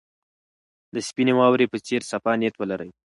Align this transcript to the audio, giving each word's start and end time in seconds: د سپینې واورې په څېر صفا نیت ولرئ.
د 0.93 0.95
سپینې 1.07 1.33
واورې 1.37 1.65
په 1.71 1.77
څېر 1.85 2.01
صفا 2.11 2.33
نیت 2.39 2.55
ولرئ. 2.57 2.89